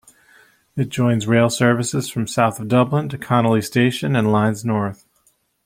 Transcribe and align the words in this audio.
It 0.75 0.89
joins 0.89 1.27
rail 1.27 1.47
services 1.51 2.09
from 2.09 2.25
south 2.25 2.59
of 2.59 2.67
Dublin 2.67 3.07
to 3.09 3.19
Connolly 3.19 3.61
Station 3.61 4.15
and 4.15 4.31
lines 4.31 4.65
north. 4.65 5.05